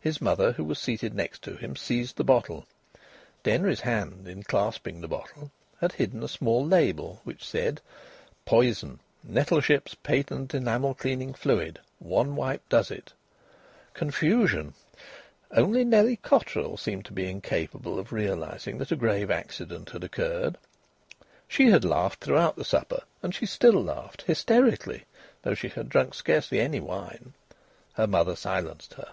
His 0.00 0.20
mother, 0.20 0.52
who 0.52 0.62
was 0.62 0.78
seated 0.78 1.12
next 1.12 1.42
to 1.42 1.56
him, 1.56 1.74
seized 1.74 2.14
the 2.18 2.22
bottle. 2.22 2.66
Denry's 3.42 3.80
hand, 3.80 4.28
in 4.28 4.44
clasping 4.44 5.00
the 5.00 5.08
bottle, 5.08 5.50
had 5.80 5.90
hidden 5.94 6.22
a 6.22 6.28
small 6.28 6.64
label, 6.64 7.20
which 7.24 7.42
said: 7.44 7.80
"POISON 8.46 9.00
Nettleship's 9.24 9.96
Patent 9.96 10.54
Enamel 10.54 10.94
Cleaning 10.94 11.34
Fluid. 11.34 11.80
One 11.98 12.36
wipe 12.36 12.68
does 12.68 12.92
it." 12.92 13.12
Confusion! 13.92 14.74
Only 15.50 15.82
Nellie 15.82 16.20
Cotterill 16.22 16.76
seemed 16.76 17.04
to 17.06 17.12
be 17.12 17.28
incapable 17.28 17.98
of 17.98 18.12
realising 18.12 18.78
that 18.78 18.92
a 18.92 18.96
grave 18.96 19.32
accident 19.32 19.90
had 19.90 20.04
occurred. 20.04 20.58
She 21.48 21.72
had 21.72 21.84
laughed 21.84 22.20
throughout 22.22 22.54
the 22.54 22.64
supper, 22.64 23.02
and 23.20 23.34
she 23.34 23.46
still 23.46 23.82
laughed, 23.82 24.22
hysterically, 24.22 25.06
though 25.42 25.54
she 25.54 25.70
had 25.70 25.88
drunk 25.88 26.14
scarcely 26.14 26.60
any 26.60 26.78
wine. 26.78 27.32
Her 27.94 28.06
mother 28.06 28.36
silenced 28.36 28.94
her. 28.94 29.08